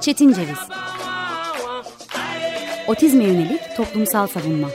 Çetin 0.00 0.32
Ceviz. 0.32 0.58
Otizme 2.88 3.24
yönelik 3.24 3.60
toplumsal 3.76 4.26
savunma. 4.26 4.68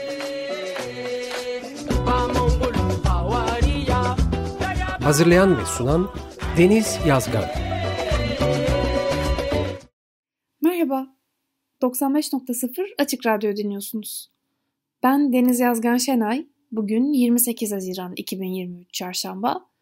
Hazırlayan 5.02 5.58
ve 5.58 5.66
sunan 5.66 6.10
Deniz 6.58 6.98
Yazgan. 7.06 7.44
Merhaba, 10.62 11.06
95.0 11.82 12.94
Açık 12.98 13.26
Radyo 13.26 13.56
dinliyorsunuz. 13.56 14.30
Ben 15.02 15.32
Deniz 15.32 15.60
Yazgan 15.60 15.96
Şenay, 15.96 16.46
bugün 16.72 17.12
28 17.12 17.72
Haziran 17.72 18.12
2023 18.16 18.92
Çarşamba. 18.92 19.73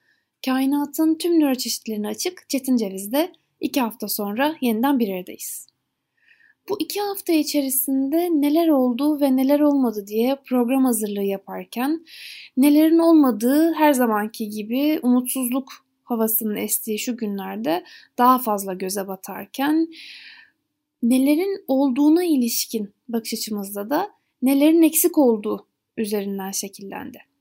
Kainatın 0.46 1.14
tüm 1.14 1.40
nöroçeşitlerini 1.40 2.08
açık 2.08 2.48
Çetin 2.48 2.76
Ceviz'de 2.76 3.32
iki 3.60 3.80
hafta 3.80 4.08
sonra 4.08 4.56
yeniden 4.60 4.98
bir 4.98 5.14
aradayız. 5.14 5.68
Bu 6.68 6.80
iki 6.80 7.00
hafta 7.00 7.32
içerisinde 7.32 8.16
neler 8.16 8.68
oldu 8.68 9.20
ve 9.20 9.36
neler 9.36 9.60
olmadı 9.60 10.06
diye 10.06 10.36
program 10.46 10.84
hazırlığı 10.84 11.22
yaparken 11.22 12.04
nelerin 12.56 12.98
olmadığı 12.98 13.72
her 13.72 13.92
zamanki 13.92 14.48
gibi 14.48 15.00
umutsuzluk 15.02 15.72
havasının 16.04 16.56
estiği 16.56 16.98
şu 16.98 17.16
günlerde 17.16 17.84
daha 18.18 18.38
fazla 18.38 18.74
göze 18.74 19.08
batarken 19.08 19.88
nelerin 21.02 21.64
olduğuna 21.68 22.24
ilişkin 22.24 22.94
bakış 23.08 23.34
açımızda 23.34 23.90
da 23.90 24.10
nelerin 24.42 24.82
eksik 24.82 25.18
olduğu 25.18 25.66
üzerinden 25.96 26.50
şekillendi. 26.50 27.31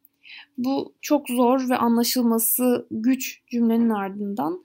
Bu 0.58 0.94
çok 1.02 1.30
zor 1.30 1.70
ve 1.70 1.78
anlaşılması 1.78 2.88
güç 2.92 3.42
cümlenin 3.48 3.90
ardından 3.90 4.64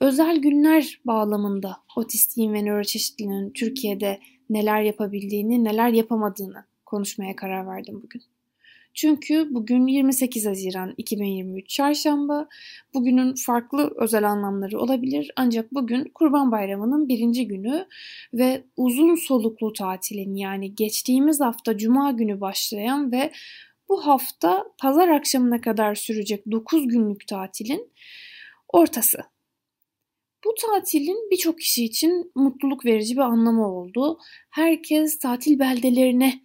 özel 0.00 0.36
günler 0.36 1.00
bağlamında 1.04 1.76
otistiğin 1.96 2.52
ve 2.52 2.62
nöroçeşitliliğinin 2.62 3.50
Türkiye'de 3.50 4.20
neler 4.50 4.82
yapabildiğini, 4.82 5.64
neler 5.64 5.88
yapamadığını 5.88 6.64
konuşmaya 6.86 7.36
karar 7.36 7.66
verdim 7.66 8.00
bugün. 8.02 8.22
Çünkü 8.94 9.48
bugün 9.50 9.86
28 9.86 10.46
Haziran 10.46 10.94
2023 10.96 11.68
Çarşamba. 11.68 12.48
Bugünün 12.94 13.34
farklı 13.34 13.94
özel 13.96 14.30
anlamları 14.30 14.78
olabilir 14.78 15.30
ancak 15.36 15.74
bugün 15.74 16.10
Kurban 16.14 16.52
Bayramı'nın 16.52 17.08
birinci 17.08 17.48
günü 17.48 17.86
ve 18.34 18.64
uzun 18.76 19.14
soluklu 19.14 19.72
tatilin 19.72 20.34
yani 20.34 20.74
geçtiğimiz 20.74 21.40
hafta 21.40 21.78
Cuma 21.78 22.10
günü 22.10 22.40
başlayan 22.40 23.12
ve 23.12 23.32
bu 23.94 24.06
hafta 24.06 24.64
pazar 24.78 25.08
akşamına 25.08 25.60
kadar 25.60 25.94
sürecek 25.94 26.50
9 26.50 26.88
günlük 26.88 27.26
tatilin 27.28 27.92
ortası. 28.68 29.18
Bu 30.44 30.54
tatilin 30.60 31.30
birçok 31.30 31.58
kişi 31.58 31.84
için 31.84 32.32
mutluluk 32.34 32.84
verici 32.84 33.14
bir 33.14 33.20
anlamı 33.20 33.68
oldu. 33.68 34.18
Herkes 34.50 35.18
tatil 35.18 35.58
beldelerine 35.58 36.40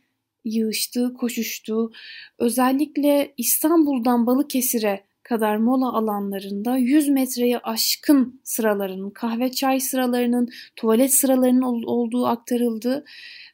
yığıştı, 0.45 1.13
koşuştu. 1.13 1.91
Özellikle 2.39 3.33
İstanbul'dan 3.37 4.27
Balıkesir'e 4.27 5.05
kadar 5.23 5.57
mola 5.57 5.93
alanlarında 5.93 6.77
100 6.77 7.09
metreye 7.09 7.59
aşkın 7.59 8.41
sıraların, 8.43 9.09
kahve 9.09 9.51
çay 9.51 9.79
sıralarının, 9.79 10.49
tuvalet 10.75 11.13
sıralarının 11.13 11.83
olduğu 11.83 12.25
aktarıldı 12.25 13.05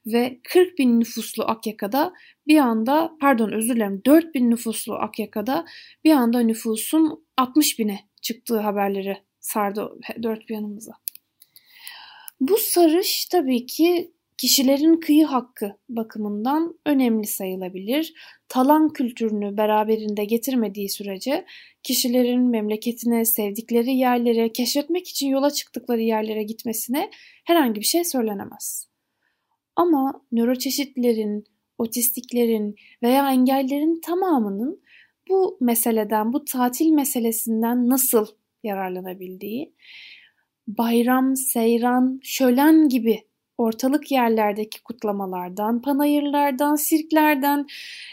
ve 0.06 0.40
40 0.44 0.78
bin 0.78 1.00
nüfuslu 1.00 1.44
Akyaka'da 1.44 2.14
bir 2.48 2.58
anda 2.58 3.12
pardon 3.22 3.52
özür 3.52 3.76
dilerim 3.76 4.02
4 4.06 4.36
bin 4.36 4.50
nüfuslu 4.50 4.94
Akyaka'da 4.94 5.66
bir 6.04 6.12
anda 6.12 6.40
nüfusun 6.40 7.26
60 7.38 7.80
bine 7.80 8.00
çıktığı 8.22 8.60
haberleri 8.60 9.18
sardı 9.40 9.92
dört 10.24 10.50
bir 10.50 10.54
yanımıza. 10.54 10.92
Bu 12.40 12.58
sarış 12.58 13.26
tabii 13.26 13.66
ki 13.66 14.12
kişilerin 14.38 15.00
kıyı 15.00 15.26
hakkı 15.26 15.78
bakımından 15.90 16.80
önemli 16.86 17.28
sayılabilir. 17.28 18.14
Talan 18.50 18.94
kültürünü 18.94 19.58
beraberinde 19.58 20.26
getirmediği 20.26 20.90
sürece 20.90 21.46
kişilerin 21.84 22.42
memleketine, 22.42 23.26
sevdikleri 23.26 23.96
yerlere, 23.96 24.54
keşfetmek 24.54 25.08
için 25.08 25.28
yola 25.28 25.52
çıktıkları 25.52 26.02
yerlere 26.02 26.44
gitmesine 26.44 27.10
herhangi 27.46 27.80
bir 27.80 27.86
şey 27.86 28.04
söylenemez. 28.04 28.95
Ama 29.76 30.22
nöroçeşitlerin, 30.32 31.44
otistiklerin 31.78 32.76
veya 33.04 33.32
engellerin 33.32 34.02
tamamının 34.02 34.82
bu 35.30 35.58
meseleden, 35.62 36.34
bu 36.34 36.46
tatil 36.46 36.90
meselesinden 36.92 37.90
nasıl 37.90 38.28
yararlanabildiği, 38.64 39.74
bayram, 40.68 41.36
seyran, 41.36 42.20
şölen 42.24 42.90
gibi 42.90 43.24
ortalık 43.58 44.12
yerlerdeki 44.12 44.84
kutlamalardan, 44.84 45.82
panayırlardan, 45.82 46.76
sirklerden, 46.76 47.66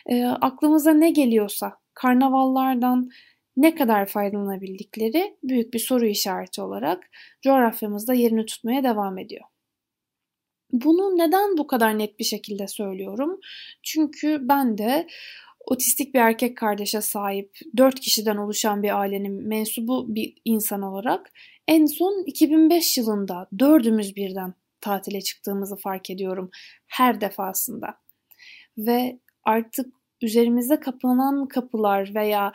e, 0.06 0.24
aklımıza 0.24 0.92
ne 0.92 1.10
geliyorsa, 1.10 1.72
karnavallardan 1.94 3.10
ne 3.56 3.74
kadar 3.74 4.06
faydalanabildikleri 4.06 5.36
büyük 5.42 5.74
bir 5.74 5.78
soru 5.78 6.06
işareti 6.06 6.62
olarak 6.62 7.10
coğrafyamızda 7.42 8.14
yerini 8.14 8.46
tutmaya 8.46 8.84
devam 8.84 9.18
ediyor. 9.18 9.51
Bunu 10.72 11.18
neden 11.18 11.56
bu 11.58 11.66
kadar 11.66 11.98
net 11.98 12.18
bir 12.18 12.24
şekilde 12.24 12.68
söylüyorum? 12.68 13.40
Çünkü 13.82 14.38
ben 14.42 14.78
de 14.78 15.06
otistik 15.66 16.14
bir 16.14 16.18
erkek 16.18 16.56
kardeşe 16.56 17.00
sahip 17.00 17.58
4 17.76 18.00
kişiden 18.00 18.36
oluşan 18.36 18.82
bir 18.82 19.00
ailenin 19.00 19.48
mensubu 19.48 20.14
bir 20.14 20.34
insan 20.44 20.82
olarak 20.82 21.32
en 21.68 21.86
son 21.86 22.24
2005 22.26 22.98
yılında 22.98 23.48
dördümüz 23.58 24.16
birden 24.16 24.54
tatile 24.80 25.20
çıktığımızı 25.20 25.76
fark 25.76 26.10
ediyorum 26.10 26.50
her 26.86 27.20
defasında. 27.20 27.94
Ve 28.78 29.20
artık 29.44 29.86
üzerimize 30.22 30.80
kapanan 30.80 31.48
kapılar 31.48 32.14
veya 32.14 32.52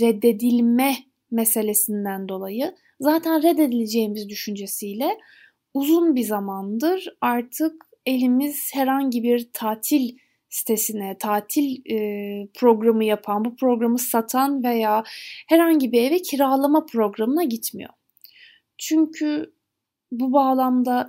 reddedilme 0.00 0.96
meselesinden 1.30 2.28
dolayı 2.28 2.74
zaten 3.00 3.42
reddedileceğimiz 3.42 4.28
düşüncesiyle 4.28 5.18
uzun 5.74 6.16
bir 6.16 6.24
zamandır 6.24 7.08
artık 7.20 7.84
elimiz 8.06 8.70
herhangi 8.74 9.22
bir 9.22 9.50
tatil 9.52 10.16
sitesine, 10.48 11.18
tatil 11.18 11.90
e, 11.90 12.48
programı 12.54 13.04
yapan, 13.04 13.44
bu 13.44 13.56
programı 13.56 13.98
satan 13.98 14.62
veya 14.62 15.02
herhangi 15.48 15.92
bir 15.92 16.02
eve 16.02 16.22
kiralama 16.22 16.86
programına 16.86 17.44
gitmiyor. 17.44 17.90
Çünkü 18.78 19.52
bu 20.12 20.32
bağlamda 20.32 21.08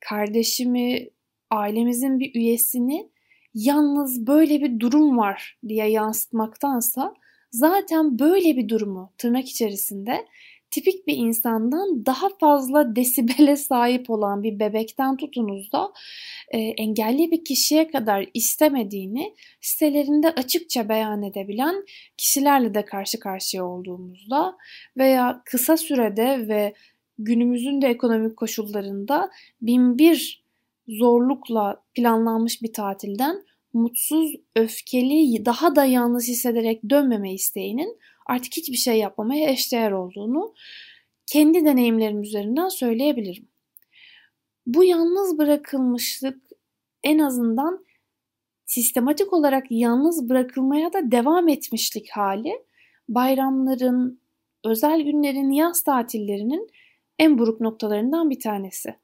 kardeşimi, 0.00 1.08
ailemizin 1.50 2.20
bir 2.20 2.34
üyesini 2.34 3.10
yalnız 3.54 4.26
böyle 4.26 4.60
bir 4.60 4.80
durum 4.80 5.18
var 5.18 5.58
diye 5.68 5.90
yansıtmaktansa 5.90 7.14
zaten 7.50 8.18
böyle 8.18 8.56
bir 8.56 8.68
durumu 8.68 9.12
tırnak 9.18 9.48
içerisinde 9.48 10.26
tipik 10.70 11.06
bir 11.06 11.16
insandan 11.16 12.06
daha 12.06 12.28
fazla 12.40 12.96
desibele 12.96 13.56
sahip 13.56 14.10
olan 14.10 14.42
bir 14.42 14.58
bebekten 14.58 15.16
tutunuz 15.16 15.72
da 15.72 15.92
e, 16.50 16.58
engelli 16.58 17.30
bir 17.30 17.44
kişiye 17.44 17.90
kadar 17.90 18.26
istemediğini 18.34 19.34
sitelerinde 19.60 20.30
açıkça 20.30 20.88
beyan 20.88 21.22
edebilen 21.22 21.84
kişilerle 22.16 22.74
de 22.74 22.84
karşı 22.84 23.20
karşıya 23.20 23.64
olduğumuzda 23.64 24.56
veya 24.96 25.42
kısa 25.44 25.76
sürede 25.76 26.48
ve 26.48 26.74
günümüzün 27.18 27.82
de 27.82 27.88
ekonomik 27.88 28.36
koşullarında 28.36 29.30
binbir 29.62 30.44
zorlukla 30.88 31.82
planlanmış 31.94 32.62
bir 32.62 32.72
tatilden 32.72 33.42
mutsuz, 33.72 34.34
öfkeli, 34.56 35.44
daha 35.44 35.76
da 35.76 35.84
yalnız 35.84 36.28
hissederek 36.28 36.90
dönmeme 36.90 37.34
isteğinin 37.34 37.98
artık 38.28 38.56
hiçbir 38.56 38.76
şey 38.76 38.98
yapmamaya 38.98 39.50
eşdeğer 39.50 39.92
olduğunu 39.92 40.54
kendi 41.26 41.64
deneyimlerim 41.64 42.22
üzerinden 42.22 42.68
söyleyebilirim. 42.68 43.48
Bu 44.66 44.84
yalnız 44.84 45.38
bırakılmışlık 45.38 46.38
en 47.04 47.18
azından 47.18 47.84
sistematik 48.66 49.32
olarak 49.32 49.66
yalnız 49.70 50.28
bırakılmaya 50.28 50.92
da 50.92 51.10
devam 51.10 51.48
etmişlik 51.48 52.10
hali 52.10 52.52
bayramların, 53.08 54.20
özel 54.64 55.00
günlerin, 55.00 55.50
yaz 55.50 55.82
tatillerinin 55.82 56.70
en 57.18 57.38
buruk 57.38 57.60
noktalarından 57.60 58.30
bir 58.30 58.40
tanesi. 58.40 58.94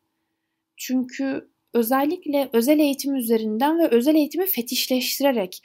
Çünkü 0.77 1.49
özellikle 1.75 2.51
özel 2.53 2.79
eğitim 2.79 3.15
üzerinden 3.15 3.79
ve 3.79 3.89
özel 3.89 4.15
eğitimi 4.15 4.47
fetişleştirerek 4.47 5.63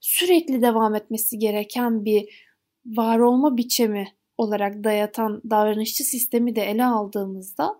sürekli 0.00 0.62
devam 0.62 0.94
etmesi 0.94 1.38
gereken 1.38 2.04
bir 2.04 2.51
var 2.86 3.18
olma 3.18 3.56
biçimi 3.56 4.08
olarak 4.38 4.84
dayatan 4.84 5.42
davranışçı 5.50 6.04
sistemi 6.04 6.56
de 6.56 6.62
ele 6.62 6.84
aldığımızda 6.84 7.78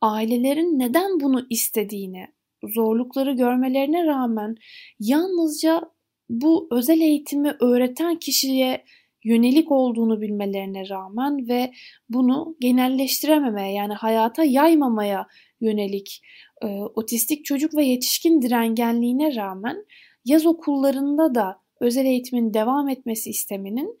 ailelerin 0.00 0.78
neden 0.78 1.20
bunu 1.20 1.46
istediğini, 1.50 2.26
zorlukları 2.74 3.32
görmelerine 3.32 4.06
rağmen 4.06 4.56
yalnızca 5.00 5.82
bu 6.28 6.68
özel 6.70 7.00
eğitimi 7.00 7.56
öğreten 7.60 8.16
kişiye 8.16 8.84
yönelik 9.24 9.72
olduğunu 9.72 10.20
bilmelerine 10.20 10.88
rağmen 10.88 11.48
ve 11.48 11.72
bunu 12.08 12.56
genelleştirememeye 12.60 13.72
yani 13.74 13.94
hayata 13.94 14.44
yaymamaya 14.44 15.26
yönelik 15.60 16.22
e, 16.62 16.66
otistik 16.66 17.44
çocuk 17.44 17.76
ve 17.76 17.84
yetişkin 17.84 18.42
direngenliğine 18.42 19.34
rağmen 19.34 19.84
yaz 20.24 20.46
okullarında 20.46 21.34
da 21.34 21.60
özel 21.80 22.04
eğitimin 22.04 22.54
devam 22.54 22.88
etmesi 22.88 23.30
isteminin 23.30 23.98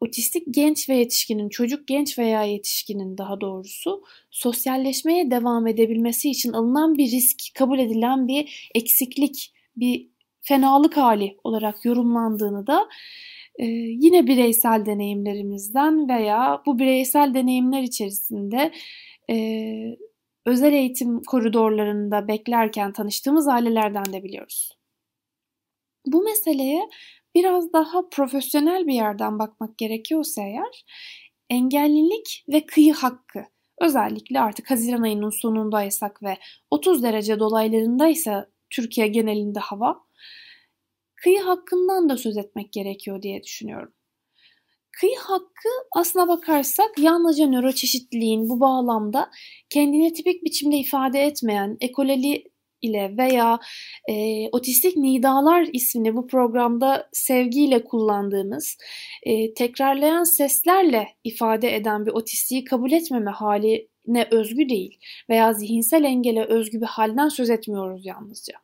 otistik 0.00 0.42
genç 0.50 0.88
ve 0.88 0.94
yetişkinin, 0.94 1.48
çocuk 1.48 1.88
genç 1.88 2.18
veya 2.18 2.42
yetişkinin 2.42 3.18
daha 3.18 3.40
doğrusu 3.40 4.02
sosyalleşmeye 4.30 5.30
devam 5.30 5.66
edebilmesi 5.66 6.30
için 6.30 6.52
alınan 6.52 6.98
bir 6.98 7.10
risk, 7.10 7.38
kabul 7.54 7.78
edilen 7.78 8.28
bir 8.28 8.70
eksiklik, 8.74 9.52
bir 9.76 10.10
fenalık 10.40 10.96
hali 10.96 11.36
olarak 11.44 11.84
yorumlandığını 11.84 12.66
da 12.66 12.88
e, 13.58 13.64
yine 13.66 14.26
bireysel 14.26 14.86
deneyimlerimizden 14.86 16.08
veya 16.08 16.62
bu 16.66 16.78
bireysel 16.78 17.34
deneyimler 17.34 17.82
içerisinde 17.82 18.72
e, 19.30 19.36
özel 20.46 20.72
eğitim 20.72 21.22
koridorlarında 21.22 22.28
beklerken 22.28 22.92
tanıştığımız 22.92 23.48
ailelerden 23.48 24.12
de 24.12 24.22
biliyoruz. 24.22 24.78
Bu 26.06 26.22
meseleye 26.22 26.88
biraz 27.34 27.72
daha 27.72 28.08
profesyonel 28.08 28.86
bir 28.86 28.94
yerden 28.94 29.38
bakmak 29.38 29.78
gerekiyorsa 29.78 30.42
eğer 30.42 30.84
engellilik 31.50 32.44
ve 32.48 32.66
kıyı 32.66 32.92
hakkı 32.92 33.44
özellikle 33.80 34.40
artık 34.40 34.70
Haziran 34.70 35.02
ayının 35.02 35.40
sonundaysak 35.42 36.22
ve 36.22 36.36
30 36.70 37.02
derece 37.02 37.38
dolaylarındaysa 37.38 38.46
Türkiye 38.70 39.06
genelinde 39.06 39.60
hava 39.60 40.00
kıyı 41.16 41.40
hakkından 41.40 42.08
da 42.08 42.16
söz 42.16 42.36
etmek 42.36 42.72
gerekiyor 42.72 43.22
diye 43.22 43.42
düşünüyorum. 43.42 43.92
Kıyı 45.00 45.18
hakkı 45.18 45.68
aslına 45.92 46.28
bakarsak 46.28 46.98
yalnızca 46.98 47.46
nöroçeşitliliğin 47.46 48.48
bu 48.48 48.60
bağlamda 48.60 49.30
kendine 49.70 50.12
tipik 50.12 50.44
biçimde 50.44 50.76
ifade 50.76 51.20
etmeyen 51.20 51.76
ekoleli 51.80 52.49
ile 52.82 53.14
veya 53.18 53.58
e, 54.08 54.48
otistik 54.48 54.96
nidalar 54.96 55.68
ismini 55.72 56.16
bu 56.16 56.26
programda 56.26 57.08
sevgiyle 57.12 57.84
kullandığımız 57.84 58.76
e, 59.22 59.54
tekrarlayan 59.54 60.24
seslerle 60.24 61.08
ifade 61.24 61.76
eden 61.76 62.06
bir 62.06 62.10
otistiği 62.10 62.64
kabul 62.64 62.92
etmeme 62.92 63.30
haline 63.30 64.28
özgü 64.30 64.68
değil 64.68 64.98
veya 65.30 65.52
zihinsel 65.52 66.04
engele 66.04 66.44
özgü 66.44 66.80
bir 66.80 66.86
halden 66.86 67.28
söz 67.28 67.50
etmiyoruz 67.50 68.06
yalnızca. 68.06 68.54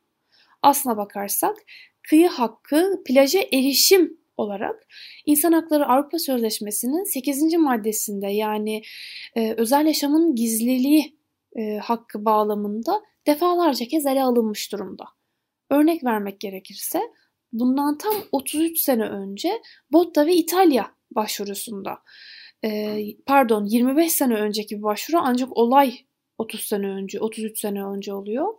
Aslına 0.63 0.97
bakarsak 0.97 1.57
kıyı 2.03 2.29
hakkı 2.29 3.03
plaja 3.07 3.41
erişim 3.53 4.19
olarak 4.37 4.87
İnsan 5.27 5.53
Hakları 5.53 5.87
Avrupa 5.87 6.19
Sözleşmesi'nin 6.19 7.05
8. 7.05 7.55
maddesinde 7.55 8.27
yani 8.27 8.83
e, 9.37 9.53
özel 9.53 9.87
yaşamın 9.87 10.35
gizliliği 10.35 11.17
e, 11.57 11.77
hakkı 11.77 12.25
bağlamında 12.25 13.03
defalarca 13.27 13.87
kez 13.87 14.07
ele 14.07 14.23
alınmış 14.23 14.73
durumda. 14.73 15.05
Örnek 15.71 16.05
vermek 16.05 16.41
gerekirse 16.41 17.01
bundan 17.53 17.99
tam 17.99 18.15
33 18.33 18.79
sene 18.79 19.03
önce 19.03 19.63
Botta 19.93 20.27
ve 20.27 20.35
İtalya 20.35 20.95
başvurusunda 21.11 21.99
e, 22.65 22.99
pardon 23.27 23.65
25 23.65 24.13
sene 24.13 24.35
önceki 24.35 24.79
bir 24.79 24.83
başvuru 24.83 25.21
ancak 25.23 25.57
olay 25.57 25.95
30 26.39 26.61
sene 26.61 26.87
önce 26.87 27.21
33 27.21 27.61
sene 27.61 27.85
önce 27.85 28.15
oluyor. 28.15 28.55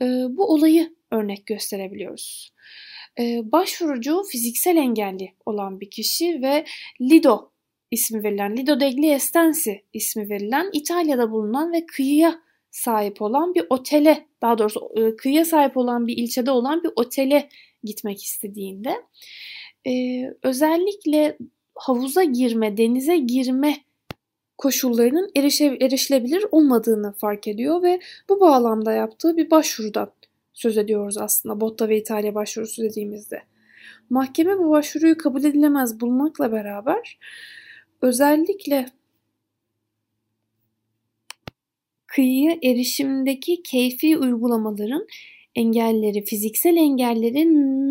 E, 0.00 0.04
bu 0.30 0.52
olayı 0.52 0.96
örnek 1.10 1.46
gösterebiliyoruz. 1.46 2.52
E, 3.18 3.40
başvurucu 3.52 4.22
fiziksel 4.32 4.76
engelli 4.76 5.34
olan 5.46 5.80
bir 5.80 5.90
kişi 5.90 6.42
ve 6.42 6.64
Lido 7.00 7.50
ismi 7.90 8.22
verilen 8.22 8.56
Lido 8.56 8.80
degli 8.80 9.10
Estensi 9.10 9.84
ismi 9.92 10.30
verilen 10.30 10.70
İtalya'da 10.72 11.30
bulunan 11.30 11.72
ve 11.72 11.86
kıyıya 11.86 12.40
sahip 12.78 13.22
olan 13.22 13.54
bir 13.54 13.66
otele 13.70 14.26
daha 14.42 14.58
doğrusu 14.58 14.90
e, 14.96 15.16
kıyıya 15.16 15.44
sahip 15.44 15.76
olan 15.76 16.06
bir 16.06 16.16
ilçede 16.16 16.50
olan 16.50 16.82
bir 16.82 16.90
otele 16.96 17.48
gitmek 17.84 18.24
istediğinde 18.24 18.94
e, 19.86 19.92
özellikle 20.42 21.38
havuza 21.74 22.24
girme, 22.24 22.76
denize 22.76 23.16
girme 23.16 23.76
koşullarının 24.58 25.30
erişilebilir 25.80 26.44
olmadığını 26.50 27.12
fark 27.12 27.48
ediyor 27.48 27.82
ve 27.82 28.00
bu 28.28 28.40
bağlamda 28.40 28.92
yaptığı 28.92 29.36
bir 29.36 29.50
başvurudan 29.50 30.10
söz 30.52 30.78
ediyoruz 30.78 31.18
aslında 31.18 31.60
Botta 31.60 31.88
ve 31.88 31.98
İtalya 31.98 32.34
başvurusu 32.34 32.82
dediğimizde. 32.82 33.42
Mahkeme 34.10 34.58
bu 34.58 34.70
başvuruyu 34.70 35.18
kabul 35.18 35.44
edilemez 35.44 36.00
bulmakla 36.00 36.52
beraber 36.52 37.18
özellikle 38.02 38.86
kıyıya 42.08 42.56
erişimdeki 42.62 43.62
keyfi 43.62 44.18
uygulamaların 44.18 45.06
engelleri, 45.54 46.24
fiziksel 46.24 46.76
engelleri 46.76 47.46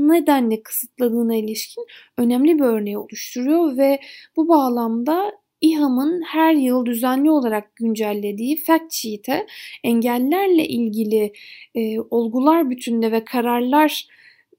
nedenle 0.08 0.64
kısıtladığına 0.64 1.36
ilişkin 1.36 1.86
önemli 2.18 2.60
bir 2.60 2.64
örneği 2.64 2.98
oluşturuyor 2.98 3.78
ve 3.78 4.00
bu 4.36 4.48
bağlamda 4.48 5.32
İHA'mın 5.62 6.22
her 6.22 6.54
yıl 6.54 6.86
düzenli 6.86 7.32
olarak 7.32 7.76
güncellediği 7.76 8.64
fact 8.64 8.94
sheet'e 8.94 9.48
engellerle 9.84 10.68
ilgili 10.68 11.34
e, 11.76 12.00
olgular 12.00 12.70
bütününe 12.70 13.12
ve 13.12 13.26
kararlar 13.26 14.08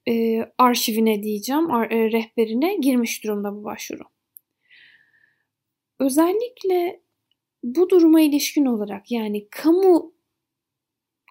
e, 0.07 0.39
arşivine 0.57 1.23
diyeceğim, 1.23 1.71
ar, 1.71 1.91
e, 1.91 2.11
rehberine 2.11 2.75
girmiş 2.75 3.23
durumda 3.23 3.55
bu 3.55 3.63
başvuru. 3.63 4.03
Özellikle 5.99 6.99
bu 7.63 7.89
duruma 7.89 8.21
ilişkin 8.21 8.65
olarak 8.65 9.11
yani 9.11 9.47
kamu 9.49 10.13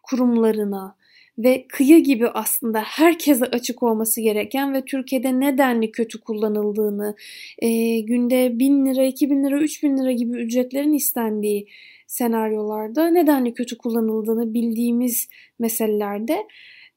kurumlarına 0.03 0.99
ve 1.39 1.67
kıyı 1.69 1.99
gibi 1.99 2.29
aslında 2.29 2.81
herkese 2.81 3.45
açık 3.45 3.83
olması 3.83 4.21
gereken 4.21 4.75
ve 4.75 4.85
Türkiye'de 4.85 5.41
nedenli 5.41 5.93
kötü 5.93 6.21
kullanıldığını, 6.21 7.17
e, 7.59 8.01
günde 8.01 8.59
1000 8.59 8.87
lira, 8.87 9.05
2000 9.05 9.45
lira, 9.45 9.59
3000 9.59 9.99
lira 9.99 10.13
gibi 10.13 10.39
ücretlerin 10.39 10.93
istendiği 10.93 11.69
senaryolarda 12.07 13.11
nedenli 13.11 13.55
kötü 13.55 13.79
kullanıldığını 13.79 14.55
bildiğimiz 14.55 15.29
meselelerde 15.59 16.47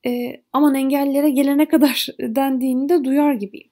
e, 0.05 0.41
aman 0.53 0.75
engellilere 0.75 1.29
gelene 1.29 1.67
kadar 1.67 2.07
dendiğini 2.19 2.89
de 2.89 3.03
duyar 3.03 3.33
gibiyim. 3.33 3.69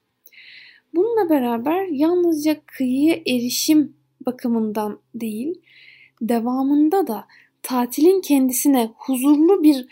Bununla 0.94 1.30
beraber 1.30 1.86
yalnızca 1.86 2.56
kıyıya 2.66 3.14
erişim 3.26 3.99
bakımından 4.26 5.00
değil, 5.14 5.60
devamında 6.22 7.06
da 7.06 7.26
tatilin 7.62 8.20
kendisine 8.20 8.90
huzurlu 8.96 9.62
bir 9.62 9.86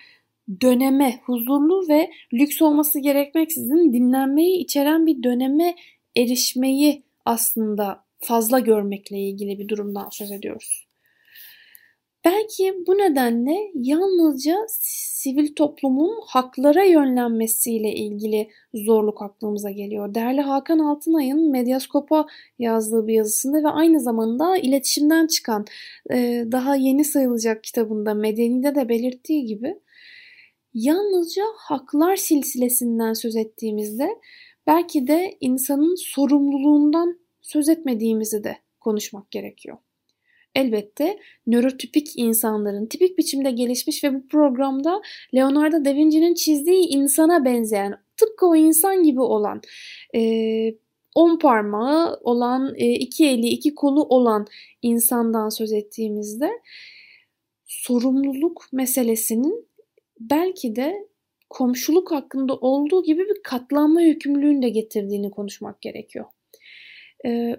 döneme, 0.61 1.21
huzurlu 1.25 1.89
ve 1.89 2.11
lüks 2.33 2.63
olması 2.63 3.01
gerekmeksizin 3.01 3.93
dinlenmeyi 3.93 4.59
içeren 4.59 5.07
bir 5.07 5.23
döneme 5.23 5.75
erişmeyi 6.17 7.03
aslında 7.25 8.05
fazla 8.21 8.59
görmekle 8.59 9.19
ilgili 9.19 9.59
bir 9.59 9.69
durumdan 9.69 10.09
söz 10.11 10.33
ediyoruz. 10.33 10.88
Belki 12.29 12.75
bu 12.87 12.99
nedenle 12.99 13.71
yalnızca 13.75 14.67
sivil 14.69 15.55
toplumun 15.55 16.21
haklara 16.27 16.85
yönlenmesiyle 16.85 17.93
ilgili 17.93 18.49
zorluk 18.75 19.23
aklımıza 19.23 19.71
geliyor. 19.71 20.15
Değerli 20.15 20.41
Hakan 20.41 20.79
Altınay'ın 20.79 21.51
Medyaskop'a 21.51 22.27
yazdığı 22.59 23.07
bir 23.07 23.15
yazısında 23.15 23.63
ve 23.63 23.69
aynı 23.69 24.01
zamanda 24.01 24.57
iletişimden 24.57 25.27
çıkan 25.27 25.65
daha 26.53 26.77
yeni 26.77 27.05
sayılacak 27.05 27.65
kitabında 27.65 28.15
Medeni'de 28.15 28.75
de 28.75 28.89
belirttiği 28.89 29.45
gibi 29.45 29.81
yalnızca 30.75 31.43
haklar 31.57 32.17
silsilesinden 32.17 33.13
söz 33.13 33.37
ettiğimizde 33.37 34.09
belki 34.67 35.07
de 35.07 35.37
insanın 35.41 35.95
sorumluluğundan 35.95 37.19
söz 37.43 37.69
etmediğimizi 37.69 38.45
de 38.45 38.57
konuşmak 38.81 39.31
gerekiyor. 39.31 39.79
Elbette 40.55 41.19
nörotipik 41.47 42.13
insanların 42.17 42.87
tipik 42.87 43.19
biçimde 43.19 43.51
gelişmiş 43.51 44.05
ve 44.05 44.15
bu 44.15 44.29
programda 44.29 45.01
Leonardo 45.35 45.85
da 45.85 45.95
Vinci'nin 45.95 46.35
çizdiği 46.35 46.87
insana 46.87 47.45
benzeyen, 47.45 47.95
tıpkı 48.17 48.47
o 48.47 48.57
insan 48.57 49.03
gibi 49.03 49.21
olan, 49.21 49.61
e, 50.15 50.21
on 51.15 51.39
parmağı 51.39 52.21
olan, 52.21 52.75
e, 52.77 52.93
iki 52.93 53.29
eli, 53.29 53.47
iki 53.49 53.75
kolu 53.75 54.03
olan 54.03 54.47
insandan 54.83 55.49
söz 55.49 55.73
ettiğimizde 55.73 56.51
sorumluluk 57.67 58.65
meselesinin 58.73 59.69
belki 60.21 60.77
de 60.77 61.09
komşuluk 61.51 62.11
hakkında 62.13 62.55
olduğu 62.55 63.03
gibi 63.03 63.21
bir 63.21 63.43
katlanma 63.43 64.03
yükümlülüğünü 64.03 64.63
de 64.63 64.69
getirdiğini 64.69 65.31
konuşmak 65.31 65.83
gerekiyor. 65.83 66.25
Ee, 67.27 67.57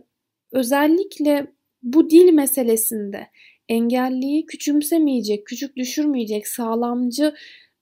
özellikle 0.52 1.48
bu 1.84 2.10
dil 2.10 2.34
meselesinde 2.34 3.28
engelliyi 3.70 4.46
küçümsemeyecek, 4.46 5.46
küçük 5.48 5.76
düşürmeyecek, 5.76 6.48
sağlamcı 6.48 7.34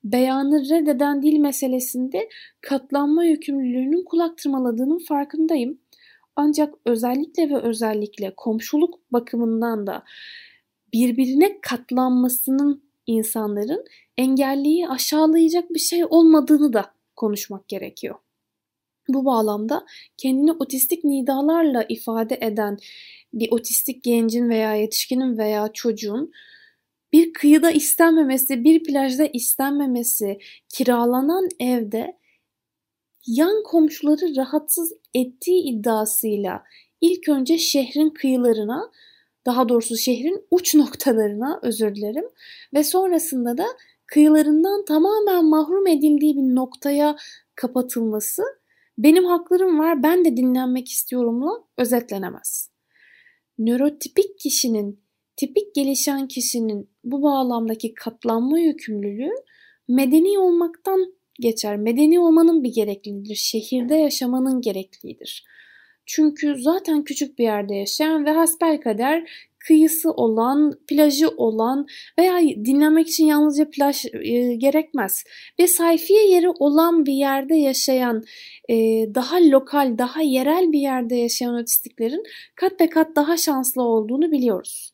beyanı 0.04 0.70
reddeden 0.70 1.22
dil 1.22 1.38
meselesinde 1.38 2.30
katlanma 2.62 3.26
yükümlülüğünün 3.26 4.04
kulak 4.04 4.38
tırmaladığının 4.38 5.00
farkındayım. 5.08 5.80
Ancak 6.36 6.74
özellikle 6.86 7.50
ve 7.50 7.58
özellikle 7.62 8.34
komşuluk 8.38 9.00
bakımından 9.12 9.88
da 9.88 10.04
birbirine 10.94 11.62
katlanmasının 11.62 12.84
insanların 13.08 13.86
engelliyi 14.18 14.88
aşağılayacak 14.88 15.70
bir 15.70 15.80
şey 15.80 16.06
olmadığını 16.06 16.74
da 16.74 16.92
konuşmak 17.16 17.68
gerekiyor. 17.68 18.16
Bu 19.10 19.26
bağlamda 19.26 19.86
kendini 20.18 20.52
otistik 20.52 21.04
nidalarla 21.04 21.86
ifade 21.90 22.38
eden 22.42 22.78
bir 23.34 23.52
otistik 23.52 24.04
gencin 24.04 24.50
veya 24.50 24.76
yetişkinin 24.76 25.38
veya 25.38 25.70
çocuğun 25.74 26.32
bir 27.14 27.34
kıyıda 27.34 27.72
istenmemesi, 27.72 28.64
bir 28.64 28.84
plajda 28.84 29.26
istenmemesi, 29.26 30.38
kiralanan 30.70 31.50
evde 31.60 32.18
yan 33.28 33.64
komşuları 33.64 34.36
rahatsız 34.36 34.94
ettiği 35.14 35.64
iddiasıyla 35.64 36.64
ilk 37.02 37.30
önce 37.30 37.58
şehrin 37.58 38.10
kıyılarına, 38.10 38.92
daha 39.46 39.70
doğrusu 39.70 39.98
şehrin 39.98 40.46
uç 40.52 40.76
noktalarına 40.76 41.60
özür 41.64 41.96
dilerim 41.96 42.26
ve 42.74 42.84
sonrasında 42.84 43.58
da 43.58 43.66
kıyılarından 44.06 44.86
tamamen 44.86 45.46
mahrum 45.46 45.88
edildiği 45.88 46.36
bir 46.36 46.56
noktaya 46.56 47.16
kapatılması 47.56 48.44
benim 48.98 49.26
haklarım 49.26 49.80
var 49.80 50.04
ben 50.04 50.26
de 50.26 50.38
dinlenmek 50.38 50.90
istiyorumla 50.92 51.50
özetlenemez. 51.78 52.72
Nörotipik 53.58 54.40
kişinin, 54.40 55.02
tipik 55.36 55.76
gelişen 55.76 56.28
kişinin 56.28 56.90
bu 57.04 57.24
bağlamdaki 57.24 57.94
katlanma 57.94 58.60
yükümlülüğü 58.60 59.32
medeni 59.88 60.40
olmaktan 60.40 61.14
geçer. 61.40 61.78
Medeni 61.78 62.20
olmanın 62.20 62.64
bir 62.64 62.74
gerekliliğidir. 62.74 63.36
Şehirde 63.36 63.96
yaşamanın 63.96 64.62
gereklidir. 64.62 65.46
Çünkü 66.06 66.56
zaten 66.58 67.04
küçük 67.04 67.40
bir 67.40 67.44
yerde 67.44 67.76
yaşayan 67.76 68.26
ve 68.26 68.32
hasbelkader 68.32 69.30
kıyısı 69.68 70.12
olan, 70.12 70.74
plajı 70.88 71.30
olan 71.30 71.86
veya 72.20 72.40
dinlenmek 72.42 73.08
için 73.08 73.26
yalnızca 73.26 73.70
plaj 73.70 74.06
e, 74.06 74.56
gerekmez. 74.56 75.24
Bir 75.60 75.68
sayfiye 75.68 76.30
yeri 76.30 76.50
olan 76.50 77.06
bir 77.06 77.14
yerde 77.14 77.56
yaşayan, 77.56 78.24
e, 78.70 78.76
daha 79.16 79.38
lokal, 79.38 79.98
daha 79.98 80.22
yerel 80.22 80.72
bir 80.72 80.80
yerde 80.80 81.16
yaşayan 81.16 81.56
otistiklerin 81.56 82.24
kat 82.56 82.80
be 82.80 82.90
kat 82.90 83.16
daha 83.16 83.38
şanslı 83.38 83.84
olduğunu 83.84 84.32
biliyoruz. 84.32 84.94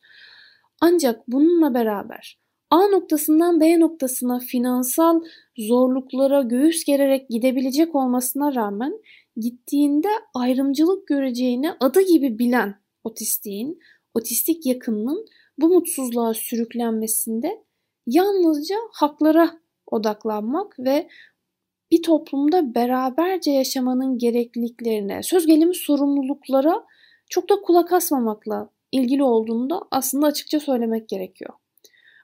Ancak 0.80 1.28
bununla 1.28 1.74
beraber 1.74 2.38
A 2.70 2.86
noktasından 2.86 3.60
B 3.60 3.80
noktasına 3.80 4.38
finansal 4.38 5.20
zorluklara 5.58 6.42
göğüs 6.42 6.84
gererek 6.84 7.28
gidebilecek 7.28 7.94
olmasına 7.94 8.54
rağmen 8.54 8.92
gittiğinde 9.36 10.08
ayrımcılık 10.34 11.06
göreceğini 11.06 11.72
adı 11.80 12.00
gibi 12.00 12.38
bilen 12.38 12.74
otistiğin, 13.04 13.78
otistik 14.14 14.66
yakınının 14.66 15.26
bu 15.58 15.68
mutsuzluğa 15.68 16.34
sürüklenmesinde 16.34 17.64
yalnızca 18.06 18.76
haklara 18.92 19.50
odaklanmak 19.86 20.78
ve 20.78 21.08
bir 21.90 22.02
toplumda 22.02 22.74
beraberce 22.74 23.50
yaşamanın 23.50 24.18
gerekliliklerine, 24.18 25.22
söz 25.22 25.46
gelimi 25.46 25.74
sorumluluklara 25.74 26.84
çok 27.30 27.50
da 27.50 27.54
kulak 27.60 27.92
asmamakla 27.92 28.70
ilgili 28.92 29.22
olduğunu 29.22 29.70
da 29.70 29.80
aslında 29.90 30.26
açıkça 30.26 30.60
söylemek 30.60 31.08
gerekiyor. 31.08 31.52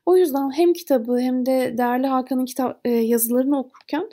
O 0.07 0.17
yüzden 0.17 0.51
hem 0.51 0.73
kitabı 0.73 1.19
hem 1.19 1.47
de 1.47 1.75
değerli 1.79 2.07
Hakan'ın 2.07 2.45
kitap 2.45 2.81
e, 2.85 2.91
yazılarını 2.91 3.59
okurken 3.59 4.09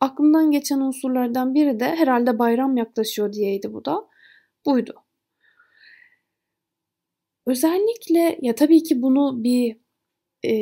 aklımdan 0.00 0.50
geçen 0.50 0.80
unsurlardan 0.80 1.54
biri 1.54 1.80
de 1.80 1.84
herhalde 1.84 2.38
bayram 2.38 2.76
yaklaşıyor 2.76 3.32
diyeydi 3.32 3.72
bu 3.72 3.84
da. 3.84 4.04
Buydu. 4.66 5.03
Özellikle 7.46 8.38
ya 8.42 8.54
tabii 8.54 8.82
ki 8.82 9.02
bunu 9.02 9.44
bir 9.44 9.76
e, 10.44 10.54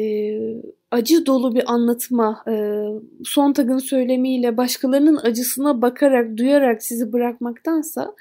acı 0.90 1.26
dolu 1.26 1.54
bir 1.54 1.72
anlatıma, 1.72 2.44
e, 2.48 2.84
Sontag'ın 3.24 3.78
söylemiyle 3.78 4.56
başkalarının 4.56 5.16
acısına 5.16 5.82
bakarak, 5.82 6.36
duyarak 6.36 6.82
sizi 6.82 7.12
bırakmaktansa 7.12 8.14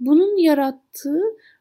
bunun 0.00 0.36
yarattığı 0.36 1.20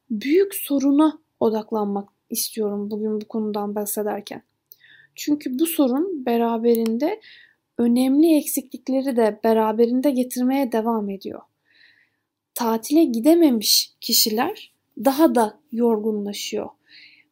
büyük 0.10 0.56
soruna 0.56 1.20
odaklanmak 1.40 2.10
istiyorum 2.30 2.92
bugün 2.92 3.22
bu 3.22 3.28
konudan 3.28 3.76
bahsederken. 3.76 4.44
Çünkü 5.16 5.60
bu 5.60 5.66
sorun 5.66 6.26
beraberinde 6.26 7.22
önemli 7.78 8.38
eksiklikleri 8.38 9.16
de 9.18 9.40
beraberinde 9.44 10.12
getirmeye 10.12 10.72
devam 10.72 11.10
ediyor. 11.10 11.42
Tatile 12.54 13.04
gidememiş 13.04 13.94
kişiler 14.02 14.73
daha 14.98 15.36
da 15.36 15.60
yorgunlaşıyor. 15.72 16.70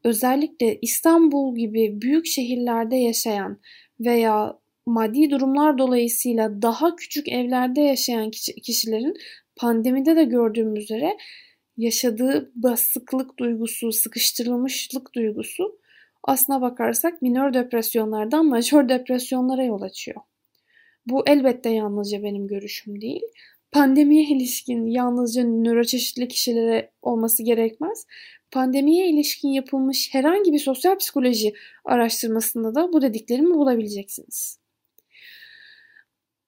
Özellikle 0.04 0.80
İstanbul 0.82 1.56
gibi 1.56 2.02
büyük 2.02 2.26
şehirlerde 2.26 2.96
yaşayan 2.96 3.60
veya 4.00 4.60
maddi 4.86 5.30
durumlar 5.30 5.78
dolayısıyla 5.78 6.62
daha 6.62 6.96
küçük 6.96 7.30
evlerde 7.30 7.82
yaşayan 7.82 8.32
kişilerin 8.64 9.14
pandemide 9.56 10.16
de 10.16 10.24
gördüğümüz 10.24 10.84
üzere 10.84 11.18
yaşadığı 11.78 12.52
basıklık 12.56 13.40
duygusu, 13.40 13.92
sıkıştırılmışlık 13.92 15.16
duygusu 15.16 15.80
aslına 16.24 16.62
bakarsak 16.62 17.22
minör 17.22 17.54
depresyonlardan 17.54 18.46
majör 18.50 18.90
depresyonlara 18.90 19.64
yol 19.64 19.82
açıyor. 19.82 20.22
Bu 21.06 21.24
elbette 21.28 21.70
yalnızca 21.70 22.24
benim 22.24 22.48
görüşüm 22.48 23.02
değil. 23.02 23.22
Pandemiye 23.72 24.24
ilişkin 24.24 24.86
yalnızca 24.88 25.44
nöroçeşitli 25.44 26.28
kişilere 26.28 26.92
olması 27.02 27.44
gerekmez. 27.44 28.06
Pandemiye 28.52 29.10
ilişkin 29.10 29.50
yapılmış 29.50 30.14
herhangi 30.14 30.54
bir 30.54 30.60
sosyal 30.60 30.98
psikoloji 30.98 31.54
araştırmasında 31.86 32.76
da 32.76 32.94
bu 32.94 33.02
dediklerimi 33.02 33.54
bulabileceksiniz. 33.54 34.60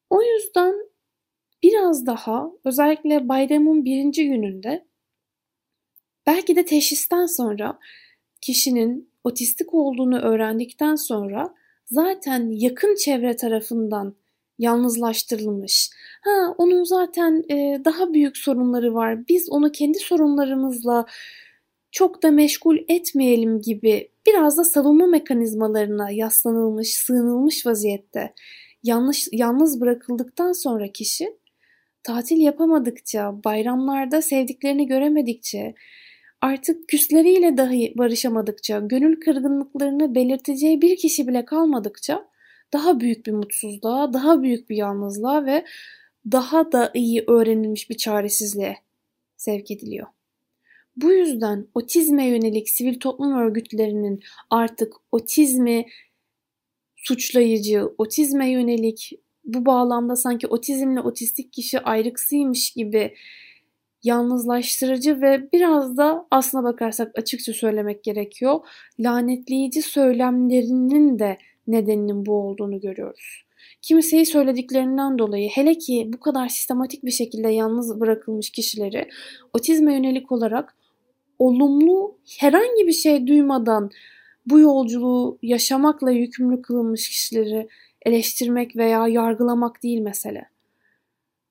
O 0.09 0.21
yüzden 0.23 0.75
biraz 1.63 2.05
daha 2.05 2.51
özellikle 2.65 3.29
bayramın 3.29 3.85
birinci 3.85 4.25
gününde 4.27 4.85
belki 6.27 6.55
de 6.55 6.65
teşhisten 6.65 7.25
sonra 7.25 7.79
kişinin 8.41 9.09
otistik 9.23 9.73
olduğunu 9.73 10.19
öğrendikten 10.19 10.95
sonra 10.95 11.55
zaten 11.85 12.49
yakın 12.49 12.95
çevre 12.95 13.35
tarafından 13.35 14.15
yalnızlaştırılmış. 14.59 15.89
Ha 16.21 16.55
onun 16.57 16.83
zaten 16.83 17.43
e, 17.49 17.85
daha 17.85 18.13
büyük 18.13 18.37
sorunları 18.37 18.93
var. 18.93 19.27
Biz 19.27 19.49
onu 19.49 19.71
kendi 19.71 19.99
sorunlarımızla 19.99 21.05
çok 21.91 22.23
da 22.23 22.31
meşgul 22.31 22.77
etmeyelim 22.87 23.61
gibi 23.61 24.09
biraz 24.27 24.57
da 24.57 24.63
savunma 24.63 25.07
mekanizmalarına 25.07 26.11
yaslanılmış, 26.11 26.93
sığınılmış 26.93 27.65
vaziyette 27.65 28.33
yanlış 28.83 29.27
yalnız 29.31 29.81
bırakıldıktan 29.81 30.51
sonra 30.51 30.87
kişi 30.87 31.37
tatil 32.03 32.37
yapamadıkça, 32.37 33.43
bayramlarda 33.43 34.21
sevdiklerini 34.21 34.87
göremedikçe, 34.87 35.73
artık 36.41 36.87
küsleriyle 36.87 37.57
dahi 37.57 37.93
barışamadıkça, 37.97 38.79
gönül 38.79 39.19
kırgınlıklarını 39.19 40.15
belirteceği 40.15 40.81
bir 40.81 40.97
kişi 40.97 41.27
bile 41.27 41.45
kalmadıkça 41.45 42.27
daha 42.73 42.99
büyük 42.99 43.25
bir 43.25 43.31
mutsuzluğa, 43.31 44.13
daha 44.13 44.41
büyük 44.41 44.69
bir 44.69 44.75
yalnızlığa 44.75 45.45
ve 45.45 45.65
daha 46.31 46.71
da 46.71 46.91
iyi 46.93 47.23
öğrenilmiş 47.27 47.89
bir 47.89 47.97
çaresizliğe 47.97 48.77
sevk 49.37 49.71
ediliyor. 49.71 50.07
Bu 50.95 51.11
yüzden 51.11 51.67
otizme 51.75 52.27
yönelik 52.27 52.69
sivil 52.69 52.99
toplum 52.99 53.37
örgütlerinin 53.37 54.23
artık 54.49 54.93
otizmi 55.11 55.85
suçlayıcı, 56.95 57.89
otizme 57.97 58.51
yönelik 58.51 59.11
bu 59.45 59.65
bağlamda 59.65 60.15
sanki 60.15 60.47
otizmle 60.47 61.01
otistik 61.01 61.53
kişi 61.53 61.79
ayrıksıymış 61.79 62.71
gibi 62.71 63.13
yalnızlaştırıcı 64.03 65.21
ve 65.21 65.51
biraz 65.53 65.97
da 65.97 66.27
aslına 66.31 66.63
bakarsak 66.63 67.19
açıkça 67.19 67.53
söylemek 67.53 68.03
gerekiyor. 68.03 68.59
Lanetleyici 68.99 69.81
söylemlerinin 69.81 71.19
de 71.19 71.37
nedeninin 71.67 72.25
bu 72.25 72.33
olduğunu 72.33 72.79
görüyoruz. 72.79 73.43
Kimseyi 73.81 74.25
söylediklerinden 74.25 75.19
dolayı 75.19 75.49
hele 75.49 75.77
ki 75.77 76.09
bu 76.13 76.19
kadar 76.19 76.47
sistematik 76.47 77.05
bir 77.05 77.11
şekilde 77.11 77.49
yalnız 77.49 77.99
bırakılmış 77.99 78.49
kişileri 78.49 79.09
otizme 79.53 79.93
yönelik 79.93 80.31
olarak 80.31 80.75
olumlu 81.39 82.17
herhangi 82.39 82.87
bir 82.87 82.93
şey 82.93 83.27
duymadan 83.27 83.91
bu 84.45 84.59
yolculuğu 84.59 85.37
yaşamakla 85.41 86.11
yükümlü 86.11 86.61
kılınmış 86.61 87.09
kişileri 87.09 87.67
eleştirmek 88.05 88.75
veya 88.75 89.07
yargılamak 89.07 89.83
değil 89.83 89.99
mesele. 89.99 90.49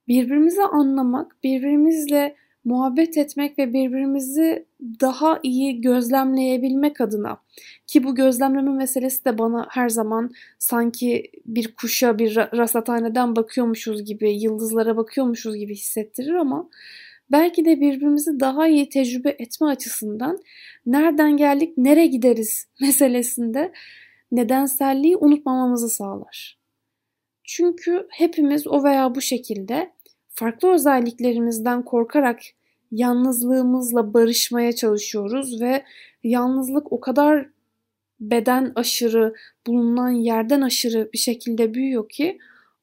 Birbirimizi 0.08 0.62
anlamak, 0.62 1.36
birbirimizle 1.44 2.36
muhabbet 2.64 3.16
etmek 3.16 3.58
ve 3.58 3.72
birbirimizi 3.72 4.66
daha 5.00 5.40
iyi 5.42 5.80
gözlemleyebilmek 5.80 7.00
adına 7.00 7.38
ki 7.86 8.04
bu 8.04 8.14
gözlemleme 8.14 8.70
meselesi 8.70 9.24
de 9.24 9.38
bana 9.38 9.66
her 9.70 9.88
zaman 9.88 10.30
sanki 10.58 11.30
bir 11.46 11.74
kuşa 11.74 12.18
bir 12.18 12.36
rasathaneden 12.36 13.36
bakıyormuşuz 13.36 14.04
gibi 14.04 14.32
yıldızlara 14.32 14.96
bakıyormuşuz 14.96 15.56
gibi 15.56 15.74
hissettirir 15.74 16.34
ama 16.34 16.68
belki 17.32 17.64
de 17.64 17.80
birbirimizi 17.80 18.40
daha 18.40 18.68
iyi 18.68 18.88
tecrübe 18.88 19.36
etme 19.38 19.66
açısından 19.66 20.38
nereden 20.86 21.36
geldik, 21.36 21.78
nereye 21.78 22.06
gideriz 22.06 22.68
meselesinde 22.80 23.72
nedenselliği 24.32 25.16
unutmamamızı 25.16 25.88
sağlar. 25.88 26.58
Çünkü 27.44 28.06
hepimiz 28.10 28.66
o 28.66 28.84
veya 28.84 29.14
bu 29.14 29.20
şekilde 29.20 29.92
farklı 30.34 30.72
özelliklerimizden 30.72 31.84
korkarak 31.84 32.40
yalnızlığımızla 32.90 34.14
barışmaya 34.14 34.72
çalışıyoruz 34.72 35.60
ve 35.60 35.84
yalnızlık 36.24 36.92
o 36.92 37.00
kadar 37.00 37.48
beden 38.20 38.72
aşırı, 38.74 39.34
bulunan 39.66 40.10
yerden 40.10 40.60
aşırı 40.60 41.10
bir 41.12 41.18
şekilde 41.18 41.74
büyüyor 41.74 42.08
ki 42.08 42.38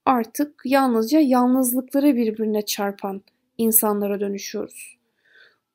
artık 0.06 0.62
yalnızca 0.66 1.20
yalnızlıkları 1.20 2.16
birbirine 2.16 2.62
çarpan 2.62 3.22
insanlara 3.58 4.20
dönüşüyoruz. 4.20 4.98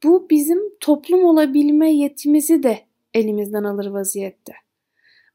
Bu 0.05 0.31
bizim 0.31 0.59
toplum 0.81 1.25
olabilme 1.25 1.95
yetimizi 1.95 2.63
de 2.63 2.79
elimizden 3.15 3.65
alır 3.65 3.87
vaziyette. 3.87 4.53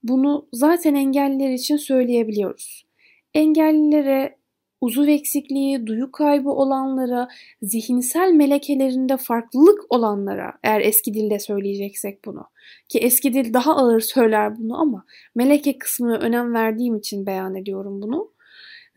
Bunu 0.03 0.47
zaten 0.53 0.95
engelliler 0.95 1.49
için 1.49 1.77
söyleyebiliyoruz. 1.77 2.85
Engellilere 3.33 4.38
uzuv 4.81 5.07
eksikliği, 5.07 5.87
duyu 5.87 6.11
kaybı 6.11 6.49
olanlara, 6.49 7.27
zihinsel 7.61 8.31
melekelerinde 8.31 9.17
farklılık 9.17 9.79
olanlara 9.89 10.53
eğer 10.63 10.81
eski 10.81 11.13
dilde 11.13 11.39
söyleyeceksek 11.39 12.25
bunu 12.25 12.45
ki 12.89 12.99
eski 12.99 13.33
dil 13.33 13.53
daha 13.53 13.75
ağır 13.75 13.99
söyler 13.99 14.57
bunu 14.57 14.81
ama 14.81 15.05
meleke 15.35 15.77
kısmına 15.77 16.17
önem 16.17 16.53
verdiğim 16.53 16.95
için 16.95 17.25
beyan 17.25 17.55
ediyorum 17.55 18.01
bunu. 18.01 18.31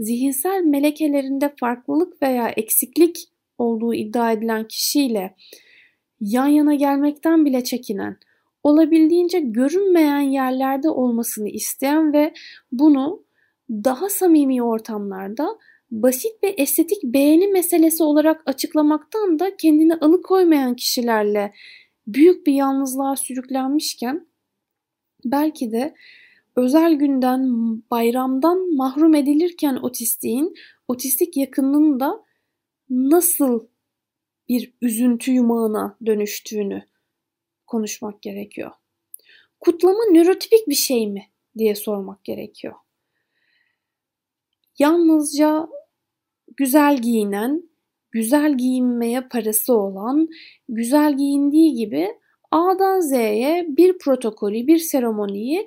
Zihinsel 0.01 0.63
melekelerinde 0.65 1.55
farklılık 1.61 2.23
veya 2.23 2.49
eksiklik 2.49 3.29
olduğu 3.59 3.95
iddia 3.95 4.33
edilen 4.33 4.69
kişiyle 4.69 5.35
yan 6.21 6.47
yana 6.47 6.75
gelmekten 6.75 7.45
bile 7.45 7.65
çekinen, 7.65 8.17
olabildiğince 8.63 9.41
görünmeyen 9.41 10.21
yerlerde 10.21 10.91
olmasını 10.91 11.49
isteyen 11.49 12.13
ve 12.13 12.33
bunu 12.73 13.23
daha 13.71 14.09
samimi 14.09 14.63
ortamlarda 14.63 15.59
basit 15.93 16.43
ve 16.43 16.49
estetik 16.49 17.03
beğeni 17.05 17.47
meselesi 17.47 18.03
olarak 18.03 18.43
açıklamaktan 18.47 19.39
da 19.39 19.57
kendini 19.57 19.95
alıkoymayan 19.95 20.77
kişilerle 20.77 21.53
büyük 22.07 22.47
bir 22.47 22.53
yalnızlığa 22.53 23.17
sürüklenmişken 23.17 24.27
belki 25.25 25.73
de 25.73 25.95
özel 26.57 26.95
günden, 26.95 27.43
bayramdan 27.91 28.75
mahrum 28.75 29.15
edilirken 29.15 29.77
otistiğin, 29.77 30.55
otistik 30.89 31.37
yakınının 31.37 32.01
da 32.01 32.25
nasıl 32.91 33.67
bir 34.49 34.73
üzüntü 34.83 35.33
yumağına 35.33 35.97
dönüştüğünü 36.07 36.83
konuşmak 37.67 38.23
gerekiyor. 38.23 38.71
Kutlama 39.61 40.05
nörotipik 40.13 40.69
bir 40.69 40.75
şey 40.75 41.07
mi 41.07 41.23
diye 41.59 41.75
sormak 41.75 42.25
gerekiyor. 42.25 42.75
Yalnızca 44.79 45.69
güzel 46.63 46.97
giyinen, 46.97 47.63
güzel 48.11 48.57
giyinmeye 48.57 49.21
parası 49.21 49.75
olan, 49.75 50.29
güzel 50.69 51.17
giyindiği 51.17 51.75
gibi 51.75 52.09
A'dan 52.51 53.01
Z'ye 53.01 53.67
bir 53.69 53.99
protokolü, 53.99 54.67
bir 54.67 54.79
seremoniyi 54.79 55.67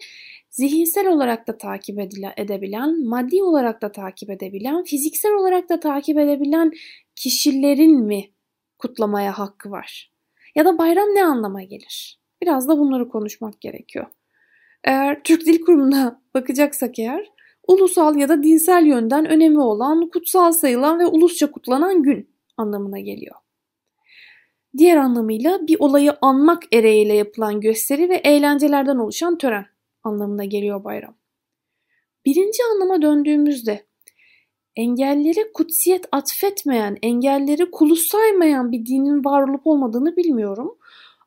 zihinsel 0.49 1.07
olarak 1.07 1.47
da 1.47 1.57
takip 1.57 1.99
edebilen, 2.37 3.05
maddi 3.05 3.43
olarak 3.43 3.81
da 3.81 3.91
takip 3.91 4.29
edebilen, 4.29 4.83
fiziksel 4.83 5.33
olarak 5.33 5.69
da 5.69 5.79
takip 5.79 6.17
edebilen 6.17 6.71
kişilerin 7.15 7.99
mi 7.99 8.23
kutlamaya 8.79 9.39
hakkı 9.39 9.71
var? 9.71 10.11
Ya 10.55 10.65
da 10.65 10.77
bayram 10.77 11.07
ne 11.07 11.25
anlama 11.25 11.63
gelir? 11.63 12.19
Biraz 12.41 12.67
da 12.67 12.77
bunları 12.77 13.09
konuşmak 13.09 13.61
gerekiyor. 13.61 14.05
Eğer 14.83 15.23
Türk 15.23 15.45
Dil 15.45 15.61
Kurumu'na 15.65 16.21
bakacaksak 16.33 16.99
eğer 16.99 17.34
ulusal 17.67 18.15
ya 18.15 18.29
da 18.29 18.43
dinsel 18.43 18.85
yönden 18.85 19.25
önemi 19.25 19.59
olan, 19.59 20.09
kutsal 20.09 20.51
sayılan 20.51 20.99
ve 20.99 21.05
ulusça 21.05 21.51
kutlanan 21.51 22.03
gün 22.03 22.29
anlamına 22.57 22.99
geliyor. 22.99 23.35
Diğer 24.77 24.97
anlamıyla 24.97 25.67
bir 25.67 25.77
olayı 25.79 26.13
anmak 26.21 26.63
ereğiyle 26.73 27.13
yapılan 27.13 27.61
gösteri 27.61 28.09
ve 28.09 28.15
eğlencelerden 28.15 28.97
oluşan 28.97 29.37
tören 29.37 29.65
anlamına 30.03 30.45
geliyor 30.45 30.83
bayram. 30.83 31.15
Birinci 32.25 32.63
anlama 32.73 33.01
döndüğümüzde 33.01 33.85
engellere 34.75 35.51
kutsiyet 35.53 36.05
atfetmeyen, 36.11 36.97
engelleri 37.01 37.71
kulu 37.71 37.95
saymayan 37.95 38.71
bir 38.71 38.85
dinin 38.85 39.25
var 39.25 39.49
olup 39.49 39.67
olmadığını 39.67 40.15
bilmiyorum. 40.15 40.77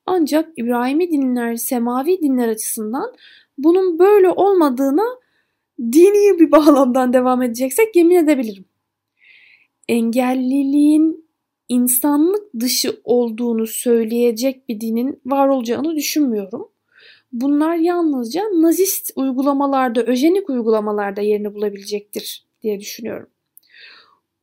Ancak 0.06 0.48
İbrahimi 0.56 1.10
dinler, 1.10 1.56
semavi 1.56 2.20
dinler 2.22 2.48
açısından 2.48 3.12
bunun 3.58 3.98
böyle 3.98 4.30
olmadığına 4.30 5.18
dini 5.80 6.38
bir 6.38 6.52
bağlamdan 6.52 7.12
devam 7.12 7.42
edeceksek 7.42 7.96
yemin 7.96 8.16
edebilirim. 8.16 8.64
Engelliliğin 9.88 11.28
insanlık 11.68 12.60
dışı 12.60 13.00
olduğunu 13.04 13.66
söyleyecek 13.66 14.68
bir 14.68 14.80
dinin 14.80 15.20
var 15.26 15.48
olacağını 15.48 15.96
düşünmüyorum. 15.96 16.68
Bunlar 17.32 17.76
yalnızca 17.76 18.42
nazist 18.42 19.10
uygulamalarda, 19.16 20.02
öjenik 20.02 20.50
uygulamalarda 20.50 21.20
yerini 21.20 21.54
bulabilecektir 21.54 22.46
diye 22.62 22.80
düşünüyorum. 22.80 23.30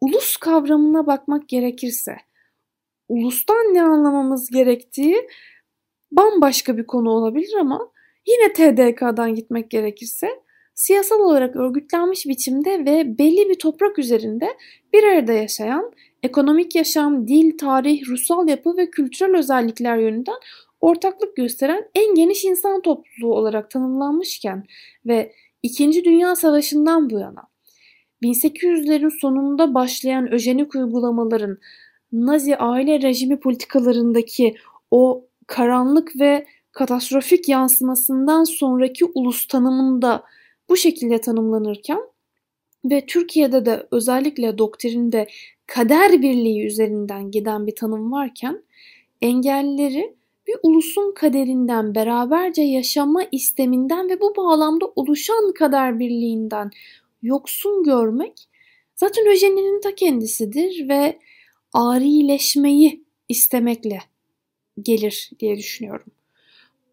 Ulus 0.01 0.37
kavramına 0.37 1.07
bakmak 1.07 1.49
gerekirse, 1.49 2.17
ulustan 3.09 3.73
ne 3.73 3.83
anlamamız 3.83 4.49
gerektiği 4.49 5.27
bambaşka 6.11 6.77
bir 6.77 6.87
konu 6.87 7.09
olabilir 7.09 7.53
ama 7.59 7.91
yine 8.27 8.53
TDK'dan 8.53 9.35
gitmek 9.35 9.71
gerekirse 9.71 10.44
siyasal 10.75 11.19
olarak 11.19 11.55
örgütlenmiş 11.55 12.25
biçimde 12.25 12.85
ve 12.85 13.17
belli 13.17 13.49
bir 13.49 13.59
toprak 13.59 13.99
üzerinde 13.99 14.47
bir 14.93 15.03
arada 15.03 15.33
yaşayan 15.33 15.91
ekonomik 16.23 16.75
yaşam, 16.75 17.27
dil, 17.27 17.57
tarih, 17.57 18.09
ruhsal 18.09 18.49
yapı 18.49 18.77
ve 18.77 18.89
kültürel 18.89 19.37
özellikler 19.37 19.97
yönünden 19.97 20.35
ortaklık 20.81 21.35
gösteren 21.35 21.89
en 21.95 22.15
geniş 22.15 22.45
insan 22.45 22.81
topluluğu 22.81 23.35
olarak 23.35 23.71
tanımlanmışken 23.71 24.63
ve 25.05 25.31
İkinci 25.63 26.03
Dünya 26.03 26.35
Savaşı'ndan 26.35 27.09
bu 27.09 27.19
yana 27.19 27.43
1800'lerin 28.23 29.19
sonunda 29.21 29.73
başlayan 29.73 30.33
öjenik 30.33 30.75
uygulamaların 30.75 31.57
Nazi 32.11 32.57
aile 32.57 33.01
rejimi 33.01 33.39
politikalarındaki 33.39 34.55
o 34.91 35.25
karanlık 35.47 36.19
ve 36.19 36.45
katastrofik 36.71 37.49
yansımasından 37.49 38.43
sonraki 38.43 39.05
ulus 39.05 39.47
tanımında 39.47 40.23
bu 40.69 40.77
şekilde 40.77 41.21
tanımlanırken 41.21 41.99
ve 42.85 43.05
Türkiye'de 43.05 43.65
de 43.65 43.87
özellikle 43.91 44.57
doktrinde 44.57 45.27
kader 45.67 46.21
birliği 46.21 46.65
üzerinden 46.65 47.31
giden 47.31 47.67
bir 47.67 47.75
tanım 47.75 48.11
varken 48.11 48.63
engellileri 49.21 50.15
bir 50.47 50.55
ulusun 50.63 51.13
kaderinden, 51.13 51.95
beraberce 51.95 52.61
yaşama 52.61 53.23
isteminden 53.31 54.09
ve 54.09 54.21
bu 54.21 54.35
bağlamda 54.35 54.85
oluşan 54.95 55.53
kader 55.53 55.99
birliğinden 55.99 56.71
yoksun 57.21 57.83
görmek 57.83 58.49
zaten 58.95 59.27
öjeninin 59.27 59.81
ta 59.81 59.95
kendisidir 59.95 60.89
ve 60.89 61.19
arileşmeyi 61.73 63.03
istemekle 63.29 63.99
gelir 64.81 65.31
diye 65.39 65.57
düşünüyorum. 65.57 66.07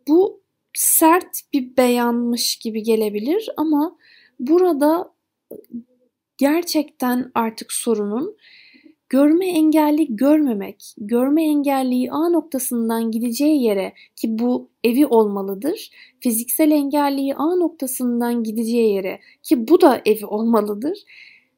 Bu 0.08 0.41
sert 0.74 1.40
bir 1.52 1.76
beyanmış 1.76 2.56
gibi 2.56 2.82
gelebilir 2.82 3.48
ama 3.56 3.96
burada 4.40 5.12
gerçekten 6.38 7.30
artık 7.34 7.72
sorunun 7.72 8.36
görme 9.12 9.46
engelli 9.46 10.16
görmemek, 10.16 10.94
görme 10.98 11.44
engelliyi 11.44 12.12
A 12.12 12.28
noktasından 12.28 13.10
gideceği 13.10 13.62
yere 13.64 13.92
ki 14.16 14.38
bu 14.38 14.70
evi 14.84 15.06
olmalıdır. 15.06 15.90
Fiziksel 16.20 16.70
engelliyi 16.70 17.34
A 17.34 17.54
noktasından 17.56 18.42
gideceği 18.42 18.94
yere 18.94 19.20
ki 19.42 19.68
bu 19.68 19.80
da 19.80 20.02
evi 20.06 20.26
olmalıdır. 20.26 20.98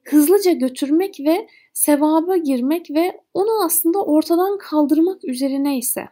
Hızlıca 0.05 0.53
götürmek 0.53 1.20
ve 1.20 1.48
sevaba 1.72 2.37
girmek 2.37 2.90
ve 2.90 3.20
onu 3.35 3.64
aslında 3.64 4.05
ortadan 4.05 4.59
kaldırmak 4.59 5.24
üzerine 5.24 5.79
ise 5.79 6.09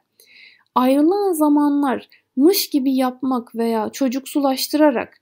ayrılan 0.75 1.33
zamanlar 1.33 2.09
mış 2.37 2.71
gibi 2.71 2.95
yapmak 2.95 3.55
veya 3.55 3.91
çocuksulaştırarak 3.93 5.21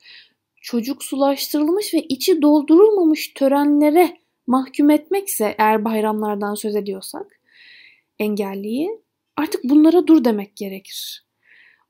çocuksulaştırılmış 0.60 1.94
ve 1.94 2.02
içi 2.02 2.42
doldurulmamış 2.42 3.32
törenlere 3.34 4.16
mahkum 4.46 4.90
etmekse 4.90 5.54
eğer 5.58 5.84
bayramlardan 5.84 6.54
söz 6.54 6.76
ediyorsak 6.76 7.40
engelliyi 8.18 9.00
artık 9.36 9.64
bunlara 9.64 10.06
dur 10.06 10.24
demek 10.24 10.56
gerekir. 10.56 11.24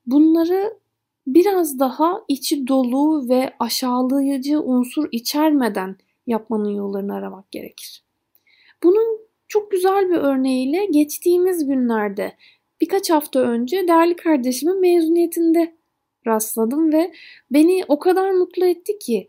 Bunları 0.05 0.79
biraz 1.27 1.79
daha 1.79 2.21
içi 2.27 2.67
dolu 2.67 3.29
ve 3.29 3.53
aşağılayıcı 3.59 4.61
unsur 4.61 5.07
içermeden 5.11 5.97
yapmanın 6.27 6.69
yollarını 6.69 7.15
aramak 7.15 7.51
gerekir. 7.51 8.03
Bunun 8.83 9.19
çok 9.47 9.71
güzel 9.71 10.09
bir 10.09 10.15
örneğiyle 10.15 10.85
geçtiğimiz 10.85 11.65
günlerde 11.65 12.37
birkaç 12.81 13.09
hafta 13.09 13.39
önce 13.39 13.87
değerli 13.87 14.15
kardeşimin 14.15 14.81
mezuniyetinde 14.81 15.75
rastladım 16.27 16.93
ve 16.93 17.11
beni 17.51 17.83
o 17.87 17.99
kadar 17.99 18.31
mutlu 18.31 18.65
etti 18.65 18.99
ki 18.99 19.27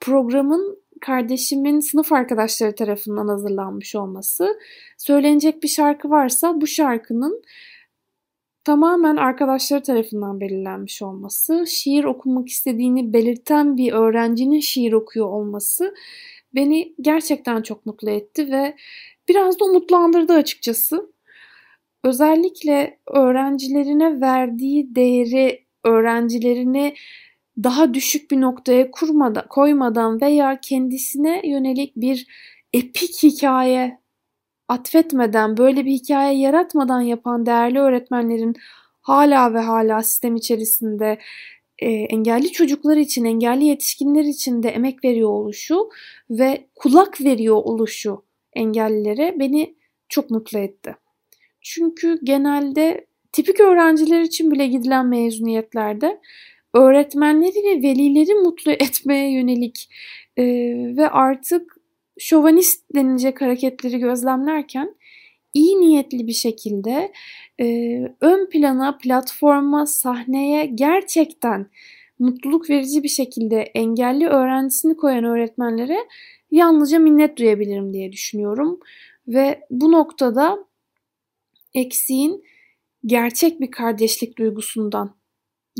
programın 0.00 0.80
kardeşimin 1.00 1.80
sınıf 1.80 2.12
arkadaşları 2.12 2.74
tarafından 2.74 3.28
hazırlanmış 3.28 3.94
olması, 3.94 4.58
söylenecek 4.98 5.62
bir 5.62 5.68
şarkı 5.68 6.10
varsa 6.10 6.60
bu 6.60 6.66
şarkının 6.66 7.42
tamamen 8.64 9.16
arkadaşları 9.16 9.82
tarafından 9.82 10.40
belirlenmiş 10.40 11.02
olması, 11.02 11.64
şiir 11.66 12.04
okumak 12.04 12.48
istediğini 12.48 13.12
belirten 13.12 13.76
bir 13.76 13.92
öğrencinin 13.92 14.60
şiir 14.60 14.92
okuyor 14.92 15.26
olması 15.26 15.94
beni 16.54 16.94
gerçekten 17.00 17.62
çok 17.62 17.86
mutlu 17.86 18.10
etti 18.10 18.50
ve 18.50 18.76
biraz 19.28 19.60
da 19.60 19.64
umutlandırdı 19.64 20.32
açıkçası. 20.32 21.12
Özellikle 22.04 22.98
öğrencilerine 23.06 24.20
verdiği 24.20 24.94
değeri, 24.94 25.64
öğrencilerini 25.84 26.94
daha 27.62 27.94
düşük 27.94 28.30
bir 28.30 28.40
noktaya 28.40 28.90
kurmadan, 28.90 29.48
koymadan 29.48 30.20
veya 30.20 30.60
kendisine 30.60 31.42
yönelik 31.44 31.96
bir 31.96 32.26
epik 32.72 33.22
hikaye 33.22 33.98
atfetmeden, 34.68 35.56
böyle 35.56 35.84
bir 35.84 35.92
hikaye 35.92 36.38
yaratmadan 36.38 37.00
yapan 37.00 37.46
değerli 37.46 37.78
öğretmenlerin 37.78 38.54
hala 39.00 39.54
ve 39.54 39.58
hala 39.58 40.02
sistem 40.02 40.36
içerisinde 40.36 41.18
e, 41.78 41.90
engelli 41.90 42.52
çocuklar 42.52 42.96
için, 42.96 43.24
engelli 43.24 43.64
yetişkinler 43.64 44.24
için 44.24 44.62
de 44.62 44.68
emek 44.68 45.04
veriyor 45.04 45.30
oluşu 45.30 45.88
ve 46.30 46.66
kulak 46.74 47.20
veriyor 47.20 47.56
oluşu 47.56 48.22
engellilere 48.52 49.36
beni 49.38 49.76
çok 50.08 50.30
mutlu 50.30 50.58
etti. 50.58 50.96
Çünkü 51.60 52.18
genelde 52.22 53.06
tipik 53.32 53.60
öğrenciler 53.60 54.20
için 54.20 54.50
bile 54.50 54.66
gidilen 54.66 55.06
mezuniyetlerde 55.06 56.20
öğretmenleri 56.74 57.64
ve 57.64 57.82
velileri 57.82 58.34
mutlu 58.34 58.72
etmeye 58.78 59.32
yönelik 59.32 59.90
e, 60.36 60.44
ve 60.96 61.10
artık 61.10 61.76
şovanist 62.18 62.94
denilecek 62.94 63.40
hareketleri 63.40 63.98
gözlemlerken 63.98 64.94
iyi 65.54 65.80
niyetli 65.80 66.26
bir 66.26 66.32
şekilde 66.32 67.12
e, 67.60 67.66
ön 68.20 68.50
plana, 68.50 68.98
platforma, 68.98 69.86
sahneye 69.86 70.66
gerçekten 70.66 71.66
mutluluk 72.18 72.70
verici 72.70 73.02
bir 73.02 73.08
şekilde 73.08 73.60
engelli 73.60 74.26
öğrencisini 74.26 74.96
koyan 74.96 75.24
öğretmenlere 75.24 75.98
yalnızca 76.50 76.98
minnet 76.98 77.36
duyabilirim 77.36 77.92
diye 77.92 78.12
düşünüyorum. 78.12 78.80
Ve 79.28 79.60
bu 79.70 79.92
noktada 79.92 80.69
eksiğin 81.74 82.44
gerçek 83.06 83.60
bir 83.60 83.70
kardeşlik 83.70 84.38
duygusundan, 84.38 85.16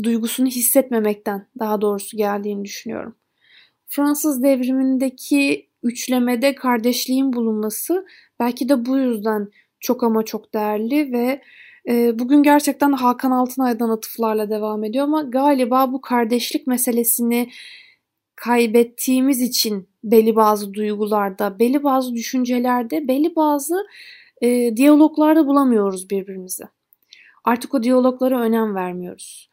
duygusunu 0.03 0.47
hissetmemekten 0.47 1.47
daha 1.59 1.81
doğrusu 1.81 2.17
geldiğini 2.17 2.65
düşünüyorum. 2.65 3.15
Fransız 3.87 4.43
devrimindeki 4.43 5.69
üçlemede 5.83 6.55
kardeşliğin 6.55 7.33
bulunması 7.33 8.05
belki 8.39 8.69
de 8.69 8.85
bu 8.85 8.97
yüzden 8.97 9.49
çok 9.79 10.03
ama 10.03 10.25
çok 10.25 10.53
değerli 10.53 11.11
ve 11.11 11.41
e, 11.89 12.19
bugün 12.19 12.43
gerçekten 12.43 12.91
Hakan 12.91 13.31
Altınay'dan 13.31 13.89
atıflarla 13.89 14.49
devam 14.49 14.83
ediyor 14.83 15.03
ama 15.03 15.21
galiba 15.21 15.93
bu 15.93 16.01
kardeşlik 16.01 16.67
meselesini 16.67 17.51
kaybettiğimiz 18.35 19.41
için 19.41 19.89
belli 20.03 20.35
bazı 20.35 20.73
duygularda, 20.73 21.59
belli 21.59 21.83
bazı 21.83 22.15
düşüncelerde, 22.15 23.07
belli 23.07 23.35
bazı 23.35 23.75
e, 24.41 24.77
diyaloglarda 24.77 25.47
bulamıyoruz 25.47 26.09
birbirimizi. 26.09 26.63
Artık 27.43 27.73
o 27.73 27.83
diyaloglara 27.83 28.41
önem 28.41 28.75
vermiyoruz. 28.75 29.49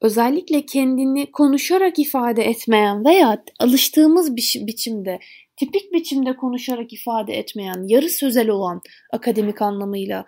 Özellikle 0.00 0.66
kendini 0.66 1.30
konuşarak 1.30 1.98
ifade 1.98 2.42
etmeyen 2.42 3.04
veya 3.04 3.44
alıştığımız 3.58 4.36
bir 4.36 4.62
biçimde, 4.66 5.18
tipik 5.56 5.92
biçimde 5.92 6.36
konuşarak 6.36 6.92
ifade 6.92 7.32
etmeyen, 7.32 7.88
yarı 7.88 8.08
sözel 8.08 8.48
olan 8.48 8.80
akademik 9.12 9.62
anlamıyla 9.62 10.24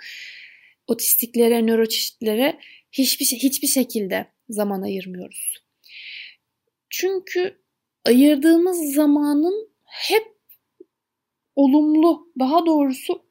otistiklere, 0.87 1.67
nöroçeşitlere 1.67 2.59
hiçbir 2.93 3.27
hiçbir 3.27 3.69
şekilde 3.69 4.27
zaman 4.49 4.83
ayırmıyoruz. 4.83 5.55
Çünkü 6.91 7.59
ayırdığımız 8.05 8.95
zamanın 8.95 9.69
hep 9.85 10.35
olumlu, 11.57 12.33
daha 12.39 12.67
doğrusu 12.67 13.24